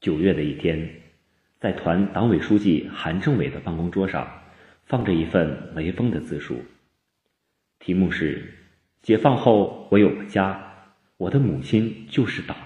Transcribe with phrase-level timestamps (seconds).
[0.00, 0.88] 九月的一天，
[1.58, 4.26] 在团党委书记韩政伟的办公桌上，
[4.86, 6.58] 放着一份雷锋的自述，
[7.80, 8.42] 题目是
[9.02, 10.58] “解放后我有个家，
[11.18, 12.56] 我的母亲就是党”。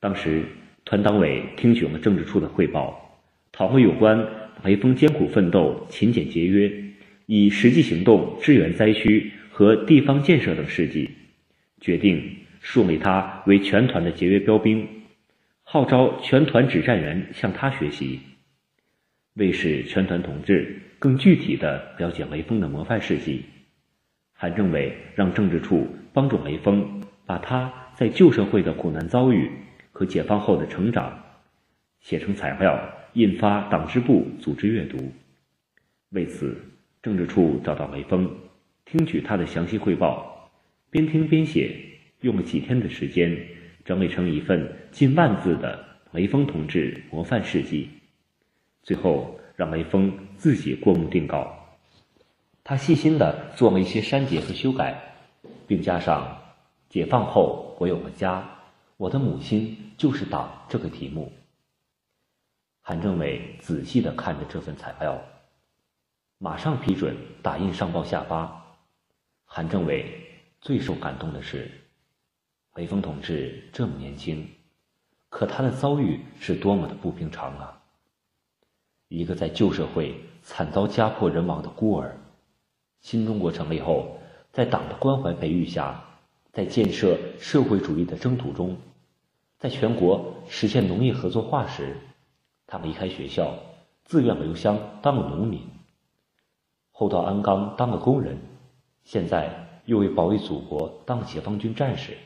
[0.00, 0.44] 当时，
[0.84, 3.18] 团党委听取了政治处的汇报，
[3.50, 4.22] 讨论有关
[4.64, 6.70] 雷锋艰苦奋斗、勤俭节约，
[7.24, 11.08] 以实际行动支援灾区和地方建设等事迹，
[11.80, 14.86] 决定树立他为全团的节约标兵。
[15.72, 18.20] 号召全团指战员向他学习，
[19.36, 23.42] 为使全团同志更具体地了解雷锋的模范事迹，
[24.34, 29.50] 韩政委让政治处帮助雷锋把他在旧社会的苦难遭遇
[29.92, 31.18] 和解放后的成长
[32.02, 32.78] 写成材料，
[33.14, 35.10] 印发党支部组织阅读。
[36.10, 36.54] 为此，
[37.02, 38.30] 政治处找到雷锋，
[38.84, 40.50] 听取他的详细汇报，
[40.90, 41.74] 边听边写，
[42.20, 43.34] 用了几天的时间。
[43.84, 47.90] 整理成一份近万字的雷锋同志模范事迹，
[48.82, 51.52] 最后让雷锋自己过目定稿。
[52.62, 54.96] 他细心地做了一些删节和修改，
[55.66, 56.38] 并加上
[56.88, 58.48] “解放后我有了家，
[58.96, 61.32] 我的母亲就是党”这个题目。
[62.80, 65.20] 韩政委仔细地看着这份材料，
[66.38, 68.64] 马上批准打印上报下发。
[69.44, 70.06] 韩政委
[70.60, 71.68] 最受感动的是。
[72.74, 74.48] 雷锋同志这么年轻，
[75.28, 77.82] 可他的遭遇是多么的不平常啊！
[79.08, 82.16] 一个在旧社会惨遭家破人亡的孤儿，
[83.00, 84.16] 新中国成立后，
[84.52, 86.02] 在党的关怀培育下，
[86.50, 88.74] 在建设社会主义的征途中，
[89.58, 91.98] 在全国实现农业合作化时，
[92.66, 93.54] 他离开学校，
[94.04, 95.60] 自愿留乡当了农民，
[96.90, 98.38] 后到鞍钢当了工人，
[99.04, 102.16] 现在又为保卫祖国当了解放军战士。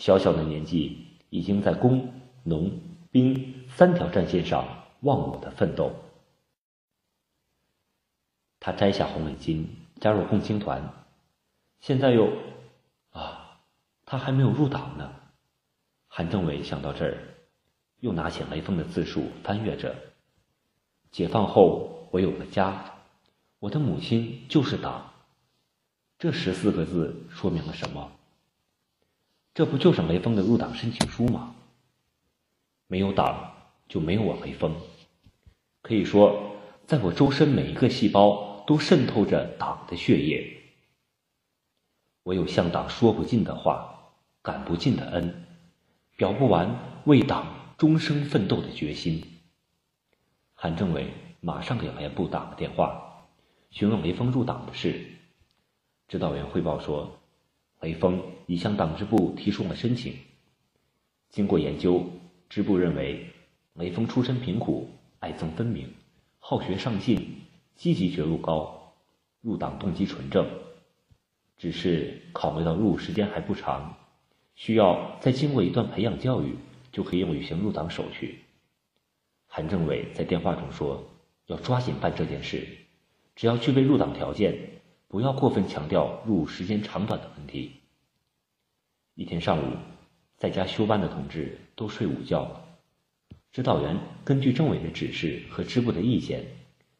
[0.00, 0.96] 小小的年纪，
[1.28, 2.10] 已经在工、
[2.42, 2.72] 农、
[3.10, 4.66] 兵三条战线上
[5.00, 5.92] 忘我的奋斗。
[8.58, 9.66] 他摘下红领巾，
[10.00, 10.82] 加入共青团，
[11.80, 12.32] 现在又……
[13.10, 13.60] 啊，
[14.06, 15.12] 他还没有入党呢。
[16.08, 17.18] 韩政委想到这儿，
[17.98, 19.94] 又拿起雷锋的自述翻阅着
[21.12, 22.82] ：“解放后，我有了家，
[23.58, 25.12] 我的母亲就是党。”
[26.18, 28.10] 这十四个字说明了什么？
[29.52, 31.56] 这不就是雷锋的入党申请书吗？
[32.86, 33.52] 没有党，
[33.88, 34.74] 就没有我雷锋。
[35.82, 36.56] 可以说，
[36.86, 40.56] 在我周身每一个细胞都渗透着党的血液。
[42.22, 45.46] 我有向党说不尽的话，感不尽的恩，
[46.16, 49.40] 表不完为党终生奋斗的决心。
[50.54, 53.26] 韩政委马上给连部打了电话，
[53.70, 55.10] 询问雷锋入党的事。
[56.06, 57.19] 指导员汇报说。
[57.80, 60.14] 雷锋已向党支部提出了申请。
[61.30, 62.04] 经过研究，
[62.48, 63.26] 支部认为
[63.74, 65.92] 雷锋出身贫苦，爱憎分明，
[66.38, 67.40] 好学上进，
[67.76, 68.94] 积极觉悟高，
[69.40, 70.46] 入党动机纯正。
[71.56, 73.94] 只是考虑到入伍时间还不长，
[74.54, 76.56] 需要再经过一段培养教育，
[76.90, 78.40] 就可以履行入党手续。
[79.46, 81.04] 韩政委在电话中说
[81.46, 82.66] ：“要抓紧办这件事，
[83.36, 84.58] 只要具备入党条件。”
[85.10, 87.80] 不要过分强调入伍时间长短的问题。
[89.16, 89.76] 一天上午，
[90.36, 92.64] 在家休班的同志都睡午觉了。
[93.50, 96.46] 指导员根据政委的指示和支部的意见，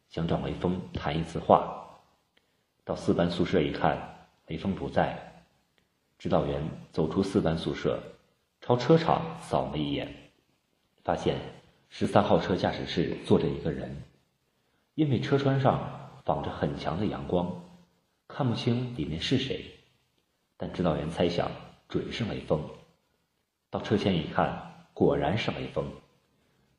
[0.09, 1.87] 想找雷锋谈一次话。
[2.85, 5.45] 到四班宿舍一看，雷锋不在。
[6.19, 6.61] 指导员
[6.91, 8.03] 走出四班宿舍，
[8.61, 10.13] 朝车场扫了一眼，
[11.05, 11.39] 发现
[11.89, 14.03] 十三号车驾驶室坐着一个人，
[14.97, 17.49] 因为车窗上放着很强的阳光。
[18.41, 19.67] 看不清里面是谁，
[20.57, 21.51] 但指导员猜想
[21.91, 22.71] 准是雷锋。
[23.69, 25.85] 到车前一看，果然是雷锋，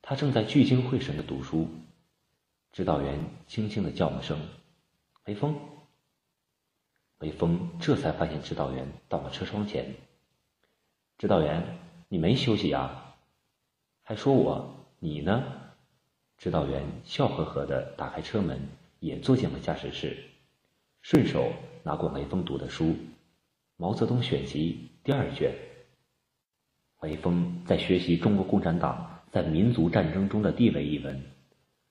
[0.02, 1.70] 他正在聚精会神的读书。
[2.72, 4.40] 指导员轻轻的叫了声
[5.26, 5.56] ：“雷锋。”
[7.22, 9.94] 雷锋这才发现指导员到了车窗前。
[11.20, 11.78] 指导员，
[12.10, 13.14] 你没休息呀？
[14.02, 15.44] 还说我你呢？
[16.40, 18.60] 指导员笑呵呵的打开车门，
[19.00, 20.31] 也坐进了驾驶室。
[21.02, 21.52] 顺手
[21.82, 22.86] 拿过雷锋读的书，
[23.76, 25.52] 《毛泽东选集》第二卷。
[27.02, 31.20] 雷锋在学习中国共产党在民族战争中的地位一文。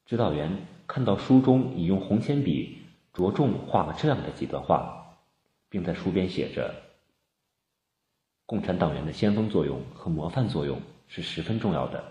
[0.07, 2.79] 指导员看到书中已用红铅笔
[3.13, 5.19] 着重画了这样的几段话，
[5.69, 6.73] 并在书边写着
[8.47, 12.03] ：“共产党员的先锋作用和模范作用是十分重要的。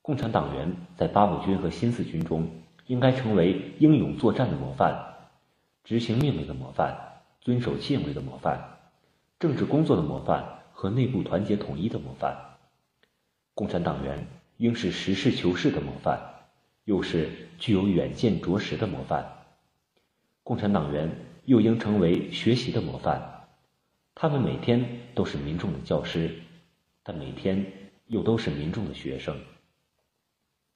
[0.00, 2.48] 共产党员在八路军和新四军中
[2.86, 4.98] 应该成为英勇作战的模范。”
[5.86, 8.60] 执行命令的模范，遵守纪律的模范，
[9.38, 12.36] 政治工作的模范和内部团结统一的模范。
[13.54, 16.20] 共产党员应是实事求是的模范，
[16.86, 17.30] 又是
[17.60, 19.24] 具有远见卓识的模范。
[20.42, 21.08] 共产党员
[21.44, 23.46] 又应成为学习的模范，
[24.12, 24.84] 他们每天
[25.14, 26.42] 都是民众的教师，
[27.04, 27.64] 但每天
[28.08, 29.40] 又都是民众的学生。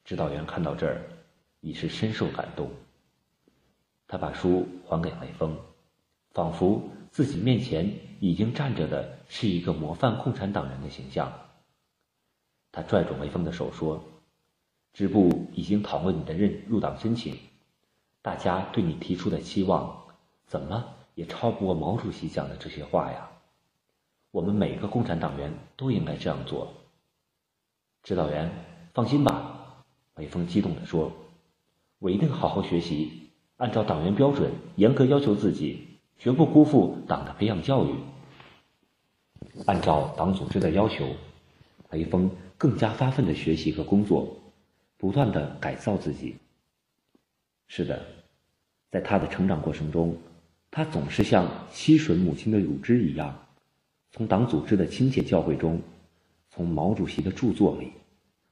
[0.04, 1.02] 指导员看到这儿，
[1.60, 2.70] 已是深受感动。
[4.10, 5.56] 他把书还给雷锋，
[6.32, 11.32] 仿佛自己面前已经站着的是一个模范共产党人的形象。
[12.72, 14.02] 他拽住雷锋的手说
[14.92, 17.38] ：“支部已经讨论你的任入党申请，
[18.20, 20.02] 大家对你提出的期望，
[20.44, 20.84] 怎么
[21.14, 23.30] 也超不过毛主席讲的这些话呀。
[24.32, 26.74] 我们每个共产党员都应该这样做。”
[28.02, 28.50] 指导员，
[28.92, 29.84] 放心吧，
[30.16, 31.12] 雷锋激动地说
[32.00, 33.29] ：“我一定好好学习，
[33.60, 35.86] 按照党员标准严格要求自己，
[36.18, 37.94] 绝不辜负党的培养教育。
[39.66, 41.06] 按照党组织的要求，
[41.90, 42.28] 雷锋。”
[42.60, 44.36] 更加发奋的学习和工作，
[44.98, 46.36] 不断的改造自己。
[47.68, 48.04] 是的，
[48.90, 50.14] 在他的成长过程中，
[50.70, 53.34] 他总是像吸吮母亲的乳汁一样，
[54.10, 55.80] 从党组织的亲切教诲中，
[56.50, 57.92] 从毛主席的著作里，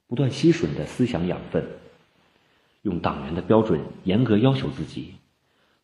[0.06, 1.62] 不断吸吮的思想养分，
[2.82, 5.14] 用党员的标准严格要求自己。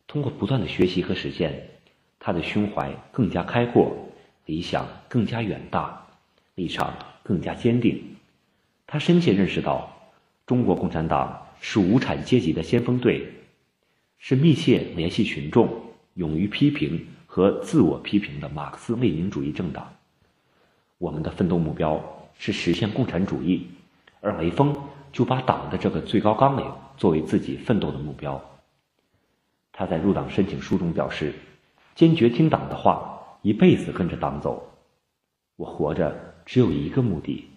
[0.07, 1.69] 通过不断的学习和实践，
[2.19, 3.97] 他的胸怀更加开阔，
[4.47, 6.07] 理想更加远大，
[6.55, 8.03] 立场更加坚定。
[8.87, 9.91] 他深切认识到，
[10.47, 13.27] 中国共产党是无产阶级的先锋队，
[14.19, 15.69] 是密切联系群众、
[16.15, 19.91] 勇于批评和自我批评的马克思列宁主义政党。
[20.99, 22.03] 我们的奋斗目标
[22.39, 23.67] 是实现共产主义，
[24.21, 24.77] 而雷锋
[25.15, 28.45] 就把党的这个最高纲领作为自己奋斗的目标。
[29.73, 31.33] 他在入党申请书中表示
[31.95, 34.77] ：“坚决听党的话，一辈子跟着党走。
[35.55, 37.49] 我活着只有一个目的。”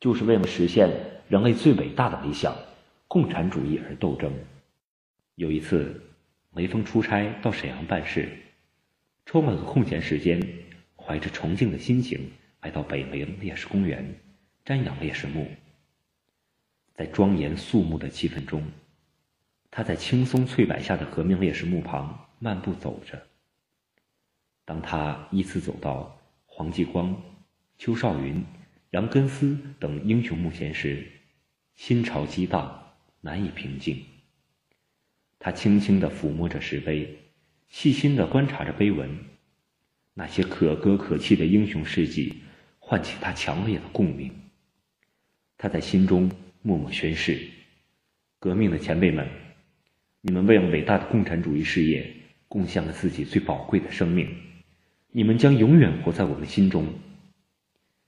[0.00, 0.90] 就是为了实现
[1.28, 2.56] 人类最伟大的理想——
[3.06, 4.32] 共产主义而斗争。
[5.34, 6.00] 有一次，
[6.54, 8.30] 雷锋出差到沈阳办事，
[9.26, 10.40] 抽了个空闲时间，
[10.96, 12.30] 怀着崇敬的心情
[12.62, 14.18] 来到北陵烈士公园，
[14.64, 15.46] 瞻仰烈士墓。
[16.98, 18.60] 在庄严肃穆的气氛中，
[19.70, 23.22] 他在青松翠柏下的革命烈士墓旁漫步走着。
[24.64, 27.16] 当他依次走到黄继光、
[27.78, 28.44] 邱少云。
[28.92, 31.06] 杨根思等英雄墓前时，
[31.76, 34.02] 心潮激荡，难以平静。
[35.38, 37.16] 他轻轻地抚摸着石碑，
[37.68, 39.16] 细心地观察着碑文，
[40.14, 42.42] 那些可歌可泣的英雄事迹，
[42.78, 44.32] 唤起他强烈的共鸣。
[45.58, 46.30] 他在心中
[46.62, 47.38] 默默宣誓：
[48.40, 49.28] 革命的前辈们，
[50.20, 52.12] 你们为了伟大的共产主义事业，
[52.48, 54.28] 贡献了自己最宝贵的生命，
[55.12, 56.86] 你们将永远活在我们心中。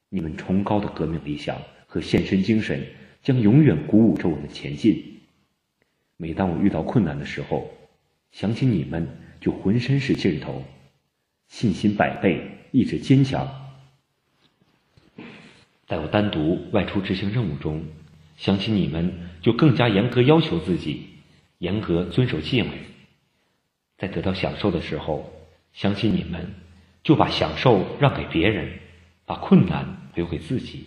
[0.08, 1.56] 你们崇高的革命理想
[1.86, 2.84] 和献身精神
[3.22, 5.20] 将永远鼓舞着我们前进。
[6.16, 7.72] 每当我遇到困难的时候，
[8.32, 9.06] 想起你们，
[9.40, 10.64] 就浑身是劲头，
[11.46, 13.48] 信心百倍，意志坚强。
[15.86, 17.84] 在我单独外出执行任务中，
[18.40, 21.10] 想起你们，就更加严格要求自己，
[21.58, 22.70] 严格遵守纪律。
[23.98, 25.30] 在得到享受的时候，
[25.74, 26.54] 想起你们，
[27.04, 28.80] 就把享受让给别人。
[29.26, 30.86] 把困难留给自己，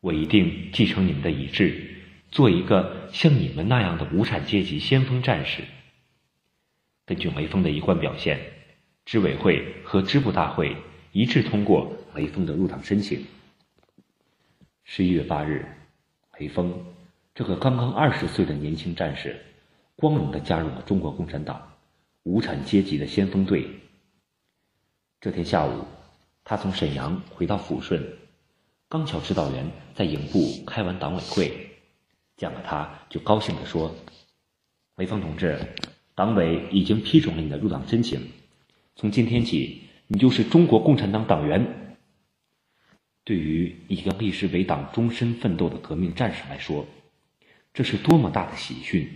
[0.00, 1.94] 我一定继承你们的遗志，
[2.32, 5.62] 做一个像你们那样的无产阶级先锋战士。
[7.04, 8.40] 根据雷锋的一贯表现，
[9.04, 10.74] 支委会和支部大会
[11.12, 13.24] 一致通过雷锋的入党申请。
[14.82, 15.64] 十一月八日，
[16.38, 16.74] 雷锋
[17.34, 19.40] 这个刚刚二十岁的年轻战士，
[19.96, 21.72] 光荣的加入了中国共产党
[22.22, 23.68] 无产阶级的先锋队。
[25.20, 25.84] 这天下午。
[26.48, 28.00] 他从沈阳回到抚顺，
[28.88, 31.52] 刚巧指导员在营部开完党委会，
[32.36, 33.92] 见了他就高兴地说
[34.94, 35.58] ：“雷锋同志，
[36.14, 38.30] 党委已经批准了你的入党申请，
[38.94, 41.85] 从今天起，你就是中国共产党党员。
[43.26, 46.86] 对于一个立誓为党终身奋斗的革命战士来说，
[47.74, 49.10] 这是多么大的喜讯，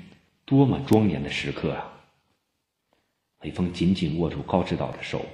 [0.44, 2.02] 多么庄严的时刻啊！”
[3.42, 5.24] 雷锋紧紧握住高指导的手，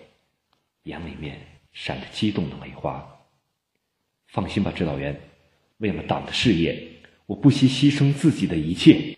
[0.84, 1.40] 眼里面。
[1.78, 3.06] 闪着激动的梅花。
[4.28, 5.14] 放心吧，指导员，
[5.76, 6.88] 为了党的事业，
[7.26, 9.15] 我不惜牺牲自己的一切。